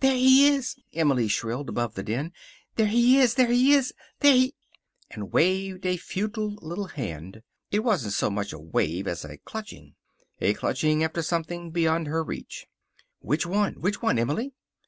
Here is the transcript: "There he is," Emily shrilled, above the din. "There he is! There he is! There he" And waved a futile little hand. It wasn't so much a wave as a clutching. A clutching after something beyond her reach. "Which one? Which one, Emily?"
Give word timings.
"There 0.00 0.16
he 0.16 0.48
is," 0.48 0.74
Emily 0.92 1.28
shrilled, 1.28 1.68
above 1.68 1.94
the 1.94 2.02
din. 2.02 2.32
"There 2.74 2.88
he 2.88 3.20
is! 3.20 3.34
There 3.34 3.46
he 3.52 3.74
is! 3.74 3.94
There 4.18 4.34
he" 4.34 4.54
And 5.12 5.32
waved 5.32 5.86
a 5.86 5.98
futile 5.98 6.56
little 6.60 6.86
hand. 6.88 7.42
It 7.70 7.84
wasn't 7.84 8.14
so 8.14 8.28
much 8.28 8.52
a 8.52 8.58
wave 8.58 9.06
as 9.06 9.24
a 9.24 9.38
clutching. 9.38 9.94
A 10.40 10.52
clutching 10.54 11.04
after 11.04 11.22
something 11.22 11.70
beyond 11.70 12.08
her 12.08 12.24
reach. 12.24 12.66
"Which 13.20 13.46
one? 13.46 13.74
Which 13.74 14.02
one, 14.02 14.18
Emily?" 14.18 14.52